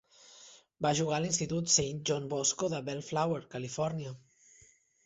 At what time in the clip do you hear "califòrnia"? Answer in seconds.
3.57-4.19